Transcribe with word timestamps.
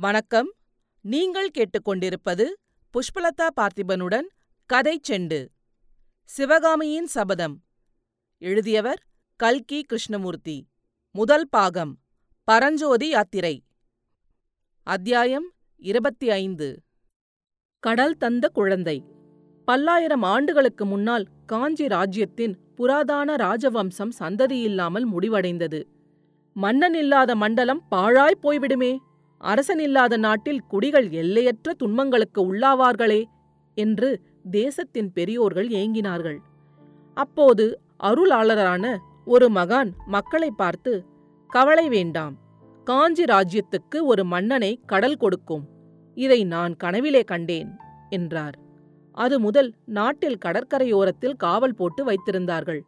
வணக்கம். 0.00 0.54
நீங்கள் 1.00 1.50
கேட்டுக்கொண்டிருப்பது 1.58 2.44
புஷ்பலதா 2.94 3.46
பார்த்திபனுடன் 3.60 4.26
கதை 4.66 5.00
செண்டு. 5.08 5.48
சிவகாமியின் 6.24 7.06
சபதம். 7.06 7.62
எழுதியவர் 8.38 9.02
கல்கி 9.36 9.82
கிருஷ்ணமூர்த்தி. 9.82 10.68
முதல் 11.10 11.48
பாகம். 11.48 11.98
பரஞ்சோதி 12.44 13.08
யாத்திரை. 13.08 13.64
அத்தியாயம் 14.82 15.52
இருபத்தி 15.76 16.30
ஐந்து 16.30 16.82
கடல் 17.78 18.16
தந்த 18.16 18.48
குழந்தை. 18.48 19.04
பல்லாயிரம் 19.64 20.22
ஆண்டுகளுக்கு 20.22 20.86
முன்னால் 20.86 21.26
காஞ்சி 21.46 21.88
ராஜ்யத்தின் 21.88 22.58
புராதான 22.76 23.36
ராஜவம்சம் 23.36 24.10
சந்ததியில்லாமல் 24.18 25.06
முடிவடைந்தது. 25.12 25.82
மன்னன் 26.52 26.94
இல்லாத 26.94 27.34
மண்டலம் 27.34 27.88
பாழாய் 27.88 28.38
போய்விடுமே. 28.42 29.06
அரசன் 29.40 29.78
இல்லாத 29.78 30.16
நாட்டில் 30.16 30.62
குடிகள் 30.68 31.08
எல்லையற்ற 31.10 31.72
துன்பங்களுக்கு 31.72 32.40
உள்ளாவார்களே 32.52 33.24
என்று 33.74 34.08
தேசத்தின் 34.50 35.10
பெரியோர்கள் 35.12 35.68
ஏங்கினார்கள். 35.68 36.38
அப்போது 37.14 37.80
அருளாளரான 38.02 38.84
ஒரு 39.24 39.46
மகான் 39.50 39.90
மக்களை 40.06 40.50
பார்த்து 40.50 40.92
கவலை 41.50 41.88
வேண்டாம். 41.88 42.34
காஞ்சி 42.84 43.24
ராஜ்யத்துக்கு 43.24 43.98
ஒரு 44.02 44.24
மன்னனை 44.24 44.80
கடல் 44.86 45.16
கொடுக்கும். 45.16 45.64
இதை 46.16 46.44
நான் 46.44 46.74
கனவிலே 46.76 47.22
கண்டேன் 47.24 47.70
என்றார். 48.10 48.56
அது 49.16 49.40
முதல் 49.40 49.74
நாட்டில் 49.84 50.42
கடற்கரையோரத்தில் 50.44 51.36
காவல் 51.36 51.74
போட்டு 51.74 52.02
வைத்திருந்தார்கள். 52.04 52.80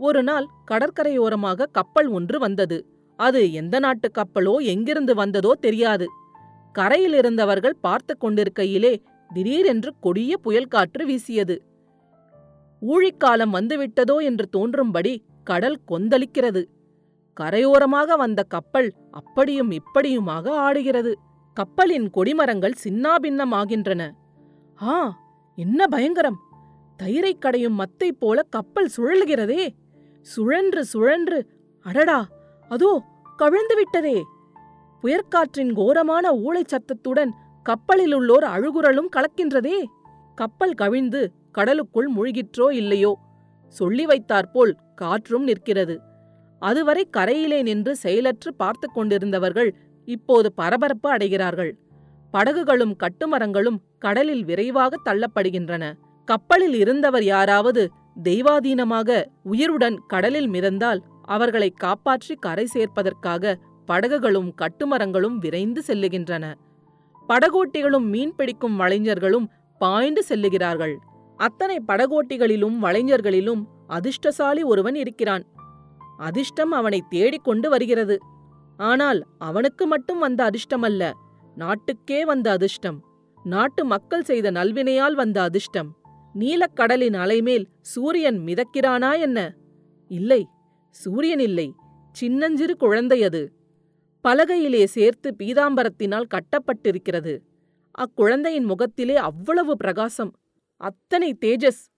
ஒரு 0.00 0.22
நாள் 0.22 0.46
கடற்கரையோரமாக 0.70 1.66
கப்பல் 1.72 2.08
ஒன்று 2.08 2.38
வந்தது. 2.38 2.78
அது 3.18 3.40
எந்த 3.52 3.76
நாட்டு 3.78 4.08
கப்பலோ 4.14 4.54
எங்கிருந்து 4.64 5.14
வந்ததோ 5.14 5.52
தெரியாது. 5.60 6.06
கரையில் 6.74 7.12
இருந்தவர்கள் 7.12 7.80
பார்த்து 7.80 8.12
கொண்டிருக்கையிலே 8.16 8.92
திடீரென்று 9.30 9.90
கொடிய 10.00 10.32
புயல் 10.36 10.68
காற்று 10.68 11.02
வீசியது. 11.06 11.56
ஊழிக்காலம் 12.82 13.54
வந்துவிட்டதோ 13.54 14.16
என்று 14.20 14.44
தோன்றும்படி 14.48 15.12
கடல் 15.46 15.78
கொந்தளிக்கிறது. 15.90 16.62
கரையோரமாக 17.36 18.16
வந்த 18.16 18.40
கப்பல் 18.48 18.88
அப்படியும் 19.10 19.70
இப்படியுமாக 19.70 20.46
ஆடுகிறது. 20.58 21.12
கப்பலின் 21.56 22.08
கொடிமரங்கள் 22.10 22.80
சின்னாபின்னமாகின்றன. 22.84 24.02
ஆ 24.78 24.96
என்ன 25.58 25.80
பயங்கரம்! 25.88 26.38
தயிரை 26.98 27.32
கடையும் 27.38 27.74
மத்தை 27.74 28.08
போல 28.12 28.38
கப்பல் 28.50 28.90
சுழல்கிறதே! 28.96 29.64
சுழன்று 30.26 30.82
சுழன்று! 30.84 31.38
அடடா! 31.86 32.18
அதோ 32.68 33.02
கவிழ்ந்து 33.36 33.74
விட்டதே. 33.74 34.24
புயற்காற்றின் 35.02 35.72
கோரமான 35.72 36.32
ஊளைச் 36.32 36.68
சத்தத்துடன் 36.68 37.32
கப்பலில் 37.62 38.12
உள்ளோர் 38.12 38.44
அழுகுரலும் 38.44 39.08
கலக்கின்றதே. 39.16 39.84
கப்பல் 40.34 40.74
கவிழ்ந்து 40.74 41.32
கடலுக்குள் 41.52 42.08
மூழ்கிற்றோ 42.16 42.72
இல்லையோ? 42.72 43.18
சொல்லி 43.68 44.06
வைத்தாற்போல் 44.06 44.76
காற்றும் 44.94 45.42
நிற்கிறது. 45.42 46.00
அதுவரை 46.58 47.08
கரையிலே 47.16 47.62
நின்று 47.62 47.96
செயலற்று 47.96 48.54
பார்த்து 48.54 48.90
கொண்டிருந்தவர்கள் 48.94 49.70
இப்போது 50.04 50.52
பரபரப்பு 50.52 51.12
அடைகிறார்கள். 51.12 51.72
படகுகளும் 52.30 52.96
கட்டுமரங்களும் 52.96 53.76
கடலில் 53.98 54.44
விரைவாக 54.44 54.96
தள்ளப்படுகின்றன. 55.04 55.92
கப்பலில் 56.24 56.74
இருந்தவர் 56.74 57.24
யாராவது 57.24 57.90
தெய்வாதீனமாக 58.22 59.24
உயிருடன் 59.42 60.02
கடலில் 60.06 60.48
மிதந்தால் 60.48 61.02
அவர்களை 61.28 61.70
காப்பாற்றி 61.70 62.34
கரை 62.34 62.66
சேர்ப்பதற்காக 62.74 63.54
படகுகளும் 63.88 64.50
கட்டுமரங்களும் 64.54 65.36
விரைந்து 65.36 65.82
செல்லுகின்றன. 65.86 66.54
படகோட்டிகளும் 67.28 68.06
மீன் 68.06 68.34
பிடிக்கும் 68.34 68.76
வளைஞர்களும் 68.76 69.46
பாய்ந்து 69.78 70.22
செல்லுகிறார்கள். 70.28 70.94
அத்தனை 71.36 71.76
படகோட்டிகளிலும் 71.88 72.76
வளைஞர்களிலும் 72.82 73.62
அதிர்ஷ்டசாலி 73.86 74.62
ஒருவன் 74.62 74.94
இருக்கிறான். 74.94 75.44
அதிர்ஷ்டம் 76.18 76.70
அவனை 76.70 77.00
தேடிக்கொண்டு 77.08 77.68
வருகிறது. 77.70 78.18
ஆனால் 78.76 79.20
அவனுக்கு 79.38 79.86
மட்டும் 79.86 80.18
வந்த 80.18 80.50
அதிர்ஷ்டமல்ல. 80.50 81.12
நாட்டுக்கே 81.54 82.24
வந்த 82.24 82.50
அதிர்ஷ்டம். 82.50 82.98
நாட்டு 83.44 83.84
மக்கள் 83.84 84.22
செய்த 84.22 84.50
நல்வினையால் 84.50 85.14
வந்த 85.14 85.42
அதிர்ஷ்டம். 85.42 85.90
நீலக்கடலின் 86.34 87.16
அலைமேல் 87.16 87.66
சூரியன் 87.80 88.38
மிதக்கிறானா 88.38 89.18
என்ன? 89.18 89.38
இல்லை. 90.10 90.42
சூரியன் 90.90 91.38
இல்லை. 91.38 91.74
சின்னஞ்சிறு 92.12 92.76
குழந்தை 92.76 93.22
அது. 93.22 93.52
பலகையிலே 94.28 94.84
சேர்த்து 94.84 95.34
பீதாம்பரத்தினால் 95.38 96.28
கட்டப்பட்டிருக்கிறது. 96.34 97.38
அக்குழந்தையின் 97.90 98.64
முகத்திலே 98.64 99.16
அவ்வளவு 99.16 99.76
பிரகாசம். 99.76 100.32
அத்தனை 100.76 101.36
தேஜஸ். 101.40 101.90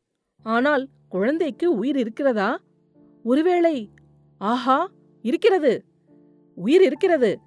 ஆனால் 0.43 0.89
குழந்தைக்கு 1.09 1.75
உயிர் 1.75 1.97
இருக்கிறதா? 1.97 2.61
ஒருவேளை 3.23 3.91
ஆஹா 4.39 4.91
இருக்கிறது. 5.23 5.85
உயிர் 6.55 6.83
இருக்கிறது. 6.83 7.39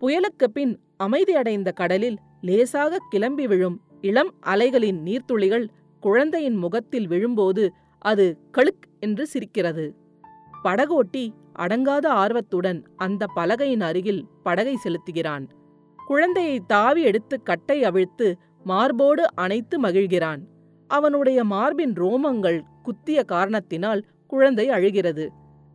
புயலுக்கு 0.00 0.44
பின் 0.52 0.80
அமைதியடைந்த 1.04 1.72
கடலில் 1.72 2.18
லேசாக 2.40 2.98
கிளம்பி 3.10 3.46
விழும் 3.46 3.80
இளம் 4.00 4.34
அலைகளின் 4.46 5.02
நீர்த்துளிகள் 5.04 5.68
குழந்தையின் 6.00 6.54
முகத்தில் 6.54 7.06
விழும்போது 7.06 7.72
அது 7.98 8.38
கழுக் 8.52 8.98
என்று 9.00 9.26
சிரிக்கிறது. 9.26 9.94
படகோட்டி 10.64 11.24
அடங்காத 11.58 12.06
ஆர்வத்துடன் 12.22 12.80
அந்த 12.96 13.26
பலகையின் 13.36 13.80
அருகில் 13.80 14.22
படகை 14.42 14.74
செலுத்துகிறான். 14.84 15.44
குழந்தையை 15.98 16.60
தாவி 16.66 17.02
எடுத்து 17.02 17.42
கட்டை 17.42 17.84
அவிழ்த்து 17.84 18.26
மார்போடு 18.64 19.24
அணைத்து 19.34 19.76
மகிழ்கிறான். 19.80 20.40
அவனுடைய 20.90 21.44
மார்பின் 21.44 21.92
ரோமங்கள் 21.92 22.60
குத்திய 22.82 23.22
காரணத்தினால் 23.24 24.04
குழந்தை 24.26 24.68
அழுகிறது. 24.68 25.26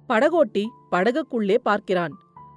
படகோட்டி 0.10 0.66
படகுக்குள்ளே 0.92 1.58
பார்க்கிறான். 1.64 2.14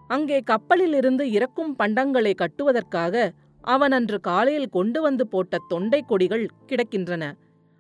அங்கே 0.06 0.39
கப்பலிலிருந்து 0.41 1.25
இறக்கும் 1.31 1.72
பண்டங்களை 1.78 2.33
கட்டுவதற்காக 2.34 3.31
அவன் 3.65 3.93
அன்று 3.93 4.19
காலையில் 4.21 4.69
கொண்டு 4.69 4.99
வந்து 5.03 5.27
போட்ட 5.27 5.56
தொண்டை 5.69 6.00
கொடிகள் 6.03 6.47
கிடக்கின்றன. 6.66 7.25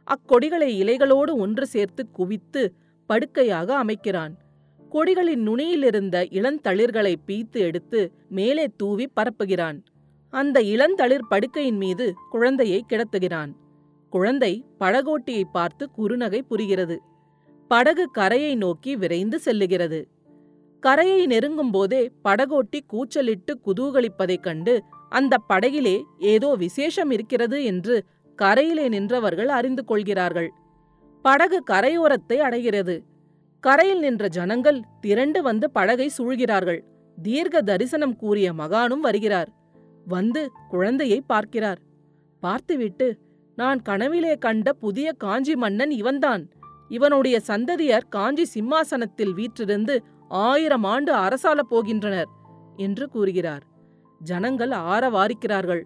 அக்கொடிகளை 0.06 0.68
இலைகளோடு 0.82 1.32
ஒன்று 1.36 1.66
சேர்த்து 1.66 2.02
குவித்து 2.10 2.62
படுக்கையாக 3.08 3.68
அமைக்கிறான். 3.84 4.34
கொடிகளின் 4.92 5.42
நுனியிலிருந்த 5.48 6.16
இளந்தளிர்களை 6.38 7.14
பீத்து 7.26 7.60
எடுத்து 7.68 8.00
மேலே 8.28 8.64
தூவி 8.76 9.06
பரப்புகிறான். 9.16 9.78
அந்த 10.32 10.60
இளந்தளிர் 10.74 11.30
படுக்கையின் 11.30 11.80
மீது 11.84 12.06
குழந்தையை 12.30 12.80
கிடத்துகிறான். 12.88 13.52
குழந்தை 14.12 14.52
படகோட்டியை 14.80 15.44
பார்த்து 15.52 15.84
குறுநகை 15.98 16.40
புரிகிறது. 16.48 16.96
படகு 17.70 18.04
கரையை 18.10 18.52
நோக்கி 18.54 18.92
விரைந்து 18.96 19.38
செல்லுகிறது. 19.44 20.00
கரையை 20.82 21.22
நெருங்கும் 21.26 21.70
போதே 21.70 22.02
படகோட்டி 22.24 22.80
கூச்சலிட்டு 22.86 23.54
குதூகலிப்பதைக் 23.66 24.46
கண்டு 24.48 24.74
அந்த 25.08 25.34
படகிலே 25.48 25.96
ஏதோ 26.18 26.48
விசேஷம் 26.54 27.10
இருக்கிறது 27.10 27.58
என்று 27.64 27.96
கரையிலே 28.38 28.86
நின்றவர்கள் 28.88 29.50
அறிந்து 29.58 29.84
கொள்கிறார்கள். 29.84 30.50
படகு 31.22 31.62
கரையோரத்தை 31.70 32.36
அடைகிறது. 32.36 33.04
கரையில் 33.64 33.98
நின்ற 33.98 34.28
ஜனங்கள் 34.28 34.80
திரண்டு 35.00 35.42
வந்து 35.42 35.70
படகை 35.70 36.10
சூழ்கிறார்கள். 36.18 36.80
தீர்க்க 37.22 37.62
தரிசனம் 37.62 38.16
கூறிய 38.16 38.52
மகானும் 38.52 39.00
வருகிறார். 39.00 39.50
வந்து 40.06 40.50
குழந்தையை 40.68 41.20
பார்க்கிறார். 41.26 41.80
பார்த்துவிட்டு 42.40 43.18
நான் 43.56 43.80
கனவிலே 43.82 44.34
கண்ட 44.38 44.72
புதிய 44.72 45.12
காஞ்சி 45.12 45.56
மன்னன் 45.56 45.90
இவன்தான். 45.90 46.42
இவனுடைய 46.88 47.40
சந்ததியர் 47.40 48.06
காஞ்சி 48.08 48.44
சிம்மாசனத்தில் 48.44 49.32
வீற்றிருந்து 49.32 49.94
ஆயிரம் 50.28 50.84
ஆண்டு 50.84 51.12
அரசால 51.14 51.58
போகின்றனர் 51.70 52.30
என்று 52.76 53.08
கூறுகிறார். 53.08 53.64
ஜனங்கள் 54.20 54.70
ஆரவாரிக்கிறார்கள். 54.70 55.82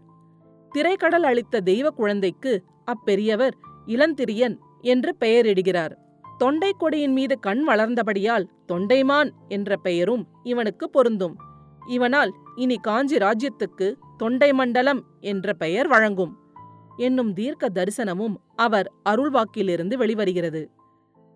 திரைக்கடல் 0.73 1.23
அளித்த 1.23 1.61
தெய்வ 1.61 1.91
குழந்தைக்கு 1.91 2.53
அப்பெரியவர் 2.93 3.57
இளந்திரியன் 3.87 4.57
என்று 4.83 5.17
பெயரிடுகிறார். 5.21 5.95
தொண்டை 6.39 6.73
கொடியின் 6.73 7.13
மீது 7.13 7.39
கண் 7.39 7.69
வளர்ந்தபடியால் 7.69 8.47
தொண்டைமான் 8.73 9.31
என்ற 9.49 9.77
பெயரும் 9.77 10.27
இவனுக்கு 10.43 10.91
பொருந்தும். 10.91 11.37
இவனால் 11.89 12.33
இனி 12.57 12.77
காஞ்சி 12.77 13.17
ராஜ்யத்துக்கு 13.17 13.95
தொண்டை 14.17 14.53
மண்டலம் 14.53 15.05
என்ற 15.21 15.53
பெயர் 15.53 15.89
வழங்கும். 15.89 16.33
என்னும் 16.97 17.33
தீர்க்க 17.33 17.69
தரிசனமும் 17.75 18.35
அவர் 18.57 18.93
அருள்வாக்கிலிருந்து 19.09 19.95
வெளிவருகிறது. 19.97 20.63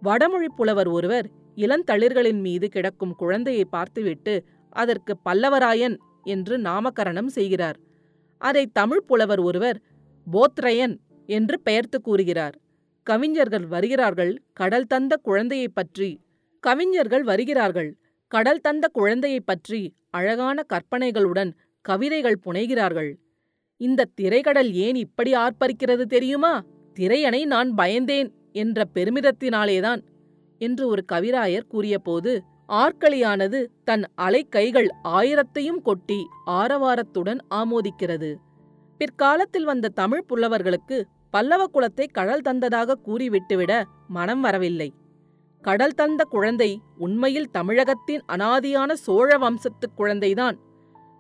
வடமொழி 0.01 0.49
புலவர் 0.57 0.89
ஒருவர் 0.89 1.27
இளந்தளிர்களின் 1.57 2.41
மீது 2.41 2.69
கிடக்கும் 2.69 3.15
குழந்தையை 3.15 3.65
பார்த்துவிட்டு 3.65 4.45
அதற்கு 4.69 5.13
பல்லவராயன் 5.25 5.97
என்று 6.25 6.59
நாமகரணம் 6.59 7.27
செய்கிறார். 7.27 7.79
அதை 8.39 8.67
தமிழ் 8.67 9.05
புலவர் 9.07 9.39
ஒருவர் 9.39 9.83
போத்ரயன் 10.27 10.97
என்று 11.27 11.61
பெயர்த்து 11.61 12.01
கூறுகிறார். 12.01 12.57
கவிஞர்கள் 13.07 13.67
வருகிறார்கள் 13.67 14.43
கடல் 14.53 14.87
தந்த 14.87 15.17
குழந்தையைப் 15.17 15.75
பற்றி. 15.75 16.21
கவிஞர்கள் 16.61 17.23
வருகிறார்கள் 17.23 17.99
கடல் 18.29 18.61
தந்த 18.61 18.89
குழந்தையைப் 18.89 19.47
பற்றி 19.47 19.95
அழகான 20.11 20.63
கற்பனைகளுடன் 20.63 21.53
கவிதைகள் 21.81 22.39
புனைகிறார்கள். 22.45 23.15
இந்த 23.77 24.05
திரைக்கடல் 24.15 24.73
ஏன் 24.73 24.95
இப்படி 24.95 25.35
ஆர்ப்பரிக்கிறது 25.35 26.03
தெரியுமா? 26.03 26.65
திரையனை 26.99 27.45
நான் 27.45 27.75
பயந்தேன் 27.75 28.33
என்ற 28.53 28.85
பெருமிதத்தினாலேதான் 28.95 30.03
என்று 30.59 30.87
ஒரு 30.87 31.05
கவிராயர் 31.13 31.67
கூறியபோது 31.67 32.43
ஆற்களியானது 32.69 33.67
தன் 33.85 34.05
அலைக்கைகள் 34.15 34.89
ஆயிரத்தையும் 35.05 35.83
கொட்டி 35.83 36.27
ஆரவாரத்துடன் 36.47 37.39
ஆமோதிக்கிறது. 37.51 38.35
பிற்காலத்தில் 38.99 39.65
வந்த 39.65 39.89
தமிழ் 39.89 40.25
புலவர்களுக்கு 40.27 41.07
பல்லவ 41.37 41.63
குலத்தை 41.73 42.07
கடல் 42.13 42.45
தந்ததாக 42.49 42.99
கூறிவிட்டுவிட 43.03 43.73
மனம் 44.09 44.41
வரவில்லை. 44.41 44.89
கடல் 45.63 45.95
தந்த 45.95 46.23
குழந்தை 46.25 46.69
உண்மையில் 46.99 47.51
தமிழகத்தின் 47.51 48.23
அனாதியான 48.33 48.93
சோழ 48.93 49.29
வம்சத்துக் 49.39 49.97
குழந்தைதான். 49.97 50.57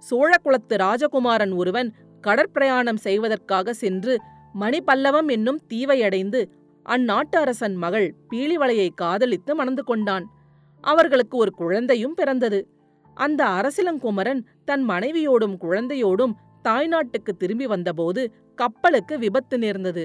சோழ 0.02 0.30
குலத்து 0.42 0.76
ராஜகுமாரன் 0.76 1.54
ஒருவன் 1.54 1.88
கடற்பிரயாணம் 2.26 3.00
செய்வதற்காக 3.06 3.72
சென்று 3.72 4.14
மணிபல்லவம் 4.60 5.28
என்னும் 5.28 5.60
தீவையடைந்து 5.68 6.40
அந்நாட்டு 6.86 7.36
அரசன் 7.36 7.74
மகள் 7.74 8.08
பீலிவளையை 8.30 8.88
காதலித்து 8.94 9.54
மணந்து 9.54 9.84
கொண்டான். 9.84 10.26
அவர்களுக்கு 10.84 11.36
ஒரு 11.38 11.52
குழந்தையும் 11.52 12.14
பிறந்தது. 12.14 12.60
அந்த 13.16 13.42
அரசிலங்குமரன் 13.58 14.40
தன் 14.64 14.84
மனைவியோடும் 14.88 15.56
குழந்தையோடும் 15.60 16.34
தாய்நாட்டுக்கு 16.68 17.32
திரும்பி 17.38 17.66
வந்தபோது 17.66 18.22
கப்பலுக்கு 18.56 19.14
விபத்து 19.18 19.56
நேர்ந்தது. 19.58 20.04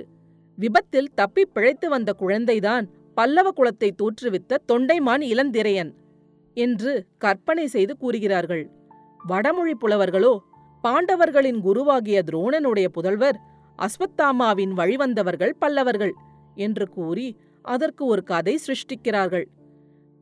விபத்தில் 0.58 1.10
தப்பி 1.16 1.44
பிழைத்து 1.56 1.88
வந்த 1.90 2.12
குழந்தைதான் 2.20 2.86
பல்லவ 3.18 3.48
குலத்தை 3.52 3.90
தோற்றுவித்த 4.02 4.60
தொண்டைமான் 4.72 5.24
இளந்திரையன் 5.32 5.92
என்று 6.58 6.92
கற்பனை 7.18 7.66
செய்து 7.68 7.94
கூறுகிறார்கள். 7.98 8.64
வடமொழி 9.20 9.74
புலவர்களோ 9.82 10.34
பாண்டவர்களின் 10.84 11.60
குருவாகிய 11.64 12.20
துரோணனுடைய 12.30 12.88
புதல்வர் 12.96 13.38
அஸ்வத்தாமாவின் 13.80 14.74
வழிவந்தவர்கள் 14.80 15.54
பல்லவர்கள் 15.60 16.14
என்று 16.58 16.86
கூறி 16.90 17.28
அதற்கு 17.66 18.04
ஒரு 18.06 18.22
கதை 18.24 18.56
சிருஷ்டிக்கிறார்கள். 18.68 19.46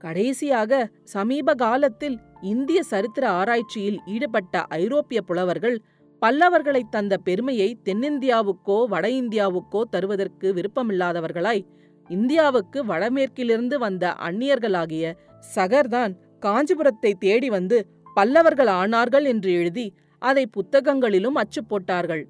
கடைசியாக 0.03 0.71
சமீப 1.13 1.53
காலத்தில் 1.55 2.17
இந்திய 2.49 2.79
சரித்திர 2.83 3.25
ஆராய்ச்சியில் 3.31 3.99
ஈடுபட்ட 4.05 4.61
ஐரோப்பிய 4.77 5.19
புலவர்கள் 5.21 5.77
பல்லவர்களை 6.21 6.81
தந்த 6.89 7.13
பெருமையை 7.17 7.67
தென்னிந்தியாவுக்கோ 7.85 8.77
வட 8.87 9.05
இந்தியாவுக்கோ 9.19 9.81
தருவதற்கு 9.91 10.47
விருப்பமில்லாதவர்களாய் 10.57 11.63
இந்தியாவுக்கு 12.09 12.79
வடமேற்கிலிருந்து 12.85 13.75
வந்த 13.75 14.05
அந்நியர்களாகிய 14.27 15.13
சகர்தான் 15.55 16.13
காஞ்சிபுரத்தை 16.39 17.11
தேடி 17.17 17.49
வந்து 17.49 17.77
பல்லவர்கள் 18.17 18.71
ஆனார்கள் 18.79 19.25
என்று 19.25 19.49
எழுதி 19.51 19.85
அதை 20.21 20.43
புத்தகங்களிலும் 20.47 21.35
அச்சு 21.35 21.61
போட்டார்கள். 21.63 22.23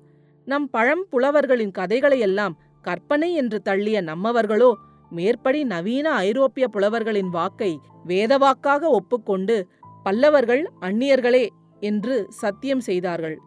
நம் 0.47 0.67
பழம் 0.69 1.03
புலவர்களின் 1.09 1.73
கதைகளையெல்லாம் 1.79 2.57
கற்பனை 2.85 3.29
என்று 3.33 3.57
தள்ளிய 3.69 3.97
நம்மவர்களோ 4.01 4.71
மேற்படி 5.11 5.61
நவீன 5.63 6.07
ஐரோப்பிய 6.27 6.65
புலவர்களின் 6.67 7.31
வாக்கை 7.37 7.71
வேதவாக்காக 8.05 8.83
ஒப்புக்கொண்டு 8.99 9.57
பல்லவர்கள் 10.05 10.63
அந்நியர்களே 10.81 11.45
என்று 11.81 12.15
சத்தியம் 12.41 12.83
செய்தார்கள். 12.85 13.37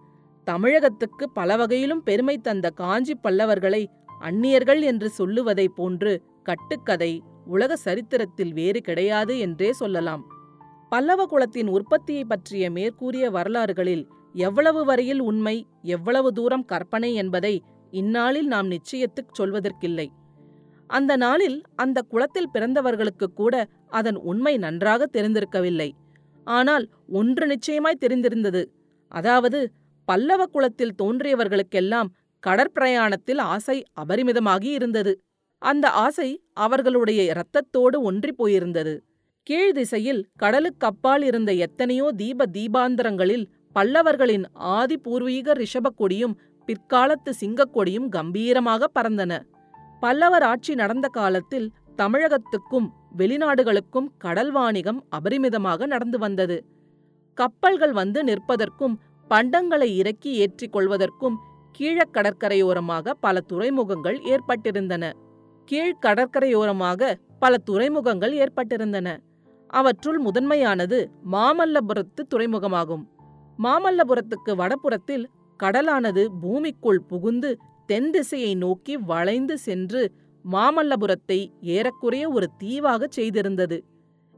தமிழகத்துக்கு 0.44 1.30
பல 1.30 1.56
வகையிலும் 1.56 2.02
பெருமை 2.02 2.38
தந்த 2.38 2.70
காஞ்சி 2.70 3.14
பல்லவர்களை 3.22 3.86
அந்நியர்கள் 4.20 4.82
என்று 4.82 5.10
சொல்லுவதைப் 5.10 5.76
போன்று 5.76 6.22
கட்டுக்கதை 6.42 7.22
உலக 7.44 7.76
சரித்திரத்தில் 7.76 8.52
வேறு 8.52 8.80
கிடையாது 8.80 9.38
என்றே 9.38 9.72
சொல்லலாம். 9.72 10.22
பல்லவ 10.88 11.26
குலத்தின் 11.26 11.68
உற்பத்தியை 11.68 12.24
பற்றிய 12.24 12.70
மேற்கூறிய 12.70 13.30
வரலாறுகளில் 13.30 14.08
எவ்வளவு 14.34 14.84
வரையில் 14.84 15.20
உண்மை 15.20 15.66
எவ்வளவு 15.82 16.32
தூரம் 16.32 16.64
கற்பனை 16.64 17.14
என்பதை 17.14 17.62
இந்நாளில் 17.90 18.46
நாம் 18.46 18.68
நிச்சயத்துக் 18.70 19.34
சொல்வதற்கில்லை. 19.38 20.06
அந்த 20.86 21.16
நாளில் 21.16 21.62
அந்த 21.74 21.98
குலத்தில் 22.02 22.52
பிறந்தவர்களுக்கு 22.54 23.26
கூட 23.34 23.54
அதன் 23.88 24.16
உண்மை 24.16 24.58
நன்றாக 24.58 25.08
தெரிந்திருக்கவில்லை. 25.12 25.90
ஆனால் 26.46 26.88
ஒன்று 27.08 27.46
நிச்சயமாய் 27.46 28.02
தெரிந்திருந்தது. 28.06 28.62
அதாவது 29.12 29.60
பல்லவ 30.08 30.42
குலத்தில் 30.46 30.96
தோன்றியவர்களுக்கெல்லாம் 31.02 32.10
கடற்பிரயாணத்தில் 32.42 33.40
ஆசை 33.54 33.76
அபரிமிதமாகி 34.00 34.70
இருந்தது. 34.78 35.12
அந்த 35.62 35.86
ஆசை 36.04 36.28
அவர்களுடைய 36.52 37.20
இரத்தத்தோடு 37.32 37.96
ஒன்றிப் 38.02 38.38
போயிருந்தது. 38.38 38.94
கீழ் 39.42 39.72
திசையில் 39.72 40.22
கடலுக்கப்பால் 40.42 41.22
இருந்த 41.22 41.50
எத்தனையோ 41.66 42.06
தீப 42.16 42.46
தீபாந்தரங்களில் 42.46 43.44
பல்லவர்களின் 43.74 44.44
ஆதி 44.52 44.96
பூர்வீக 44.96 45.52
ரிஷபக் 45.52 45.96
கொடியும் 45.96 46.34
பிற்காலத்து 46.68 47.30
சிங்கக்கொடியும் 47.40 48.08
கம்பீரமாக 48.08 48.88
பறந்தன. 48.94 49.32
பல்லவர் 50.00 50.42
ஆட்சி 50.42 50.74
நடந்த 50.74 51.06
காலத்தில் 51.08 51.68
தமிழகத்துக்கும் 51.96 52.88
வெளிநாடுகளுக்கும் 53.18 54.08
கடல் 54.18 54.50
வாணிகம் 54.50 55.00
அபரிமிதமாக 55.16 55.86
நடந்து 55.86 56.18
வந்தது. 56.18 56.56
கப்பல்கள் 57.38 57.92
வந்து 57.92 58.20
நிற்பதற்கும் 58.24 58.94
பண்டங்களை 59.30 59.82
இறக்கி 59.82 60.34
ஏற்றிக் 60.34 60.76
கொள்வதற்கும் 60.76 61.36
கீழக் 61.72 62.14
கடற்கரையோரமாக 62.14 63.12
பல 63.20 63.40
துறைமுகங்கள் 63.40 64.18
ஏற்பட்டிருந்தன. 64.18 65.12
கீழ்கடற்கரையோரமாக 65.70 67.14
பல 67.38 67.58
துறைமுகங்கள் 67.58 68.32
ஏற்பட்டிருந்தன. 68.32 69.16
அவற்றுள் 69.66 70.18
முதன்மையானது 70.18 71.10
மாமல்லபுரத்து 71.32 72.22
துறைமுகமாகும். 72.34 73.04
மாமல்லபுரத்துக்கு 73.62 74.54
வடபுறத்தில் 74.54 75.24
கடலானது 75.62 76.28
பூமிக்குள் 76.40 77.00
புகுந்து 77.00 77.58
தென் 77.86 78.10
திசையை 78.10 78.54
நோக்கி 78.54 78.96
வளைந்து 78.96 79.58
சென்று 79.58 80.12
மாமல்லபுரத்தை 80.52 81.50
ஏறக்குறைய 81.60 82.28
ஒரு 82.28 82.50
தீவாகச் 82.62 83.16
செய்திருந்தது. 83.16 83.80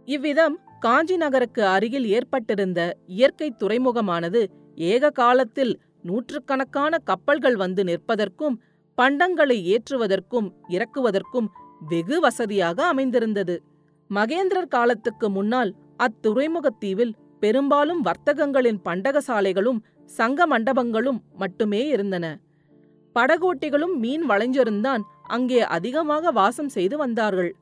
இவ்விதம் 0.04 0.58
காஞ்சி 0.80 1.16
நகருக்கு 1.16 1.66
அருகில் 1.66 2.06
ஏற்பட்டிருந்த 2.06 2.96
இயற்கை 3.06 3.54
துறைமுகமானது 3.58 4.42
ஏக 4.76 5.10
காலத்தில் 5.10 5.80
நூற்றுக்கணக்கான 6.02 6.98
கப்பல்கள் 7.04 7.56
வந்து 7.56 7.84
நிற்பதற்கும் 7.84 8.56
பண்டங்களை 8.98 9.56
ஏற்றுவதற்கும் 9.64 10.52
இறக்குவதற்கும் 10.68 11.48
வெகு 11.80 12.20
வசதியாக 12.20 12.86
அமைந்திருந்தது. 12.86 13.62
மகேந்திரர் 14.10 14.68
காலத்துக்கு 14.68 15.28
முன்னால் 15.30 15.74
அத்துறைமுகத்தீவில் 15.96 17.14
பெரும்பாலும் 17.40 18.02
வர்த்தகங்களின் 18.02 18.80
பண்டகசாலைகளும் 18.84 19.82
சங்க 20.06 20.46
மண்டபங்களும் 20.46 21.24
மட்டுமே 21.36 21.86
இருந்தன. 21.86 22.38
படகோட்டிகளும் 23.16 23.94
மீன் 23.96 24.24
வளைஞ்சருந்தான் 24.30 25.02
அங்கே 25.22 25.60
அதிகமாக 25.60 26.30
வாசம் 26.30 26.68
செய்து 26.68 26.96
வந்தார்கள். 26.96 27.52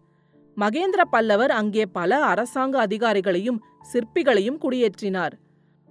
மகேந்திர 0.56 1.02
பல்லவர் 1.10 1.50
அங்கே 1.50 1.86
பல 1.86 2.18
அரசாங்க 2.24 2.86
அதிகாரிகளையும் 2.86 3.62
சிற்பிகளையும் 3.92 4.58
குடியேற்றினார். 4.62 5.32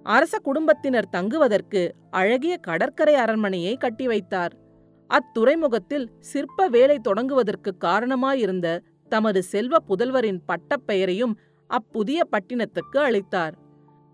அரச 0.05 0.39
குடும்பத்தினர் 0.43 1.12
தங்குவதற்கு 1.12 1.81
அழகிய 2.10 2.58
கடற்கரை 2.58 3.15
அரண்மனையை 3.15 3.77
கட்டி 3.77 4.08
வைத்தார். 4.08 4.53
அத்துறைமுகத்தில் 5.08 6.12
சிற்ப 6.20 6.67
வேலை 6.67 7.00
தொடங்குவதற்கு 7.10 7.72
காரணமாயிருந்த 7.77 8.81
தமது 9.10 9.41
செல்வ 9.41 9.77
புதல்வரின் 9.88 10.41
பட்டப்பெயரையும் 10.48 11.34
அப்புதிய 11.70 12.22
பட்டினத்துக்கு 12.31 12.98
அளித்தார். 12.98 13.55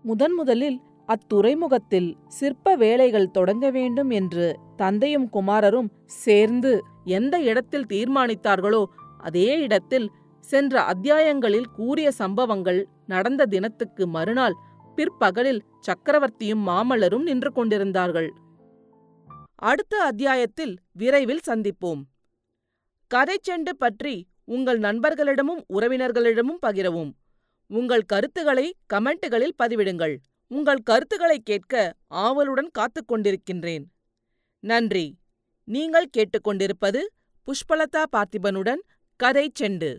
முதன் 0.02 0.32
முதலில் 0.32 0.78
அத்துறைமுகத்தில் 1.06 2.16
சிற்ப 2.28 2.74
வேலைகள் 2.76 3.30
தொடங்க 3.30 3.70
வேண்டும் 3.70 4.10
என்று 4.10 4.58
தந்தையும் 4.76 5.28
குமாரரும் 5.32 5.88
சேர்ந்து 6.06 6.72
எந்த 7.04 7.40
இடத்தில் 7.40 7.86
தீர்மானித்தார்களோ 7.86 8.84
அதே 9.18 9.60
இடத்தில் 9.60 10.08
சென்ற 10.40 10.82
அத்தியாயங்களில் 10.82 11.68
கூறிய 11.76 12.10
சம்பவங்கள் 12.10 12.88
நடந்த 13.06 13.46
தினத்துக்கு 13.46 14.06
மறுநாள் 14.06 14.54
பிற்பகலில் 14.98 15.62
சக்கரவர்த்தியும் 15.86 16.66
மாமல்லரும் 16.66 17.22
நின்று 17.22 17.52
கொண்டிருந்தார்கள். 17.52 18.32
அடுத்த 19.54 20.02
அத்தியாயத்தில் 20.02 20.78
விரைவில் 20.92 21.40
சந்திப்போம். 21.46 22.02
கதைச்செண்டு 23.14 23.70
பற்றி 23.78 24.26
உங்கள் 24.44 24.80
நண்பர்களிடமும் 24.80 25.62
உறவினர்களிடமும் 25.68 26.58
பகிரவும். 26.62 27.12
உங்கள் 27.66 28.02
கருத்துக்களை 28.02 28.76
கமெண்ட்டுகளில் 28.94 29.54
பதிவிடுங்கள். 29.62 30.16
உங்கள் 30.46 30.82
கருத்துக்களை 30.82 31.38
கேட்க 31.38 31.94
ஆவலுடன் 32.06 32.70
காத்துக் 32.72 33.12
கொண்டிருக்கின்றேன். 33.12 33.84
நன்றி. 34.60 35.18
நீங்கள் 35.64 36.10
கேட்டுக்கொண்டிருப்பது 36.16 37.00
புஷ்பலதா 37.46 38.04
பார்த்திபனுடன் 38.16 38.82
கதை 39.16 39.52
செண்டு. 39.60 39.96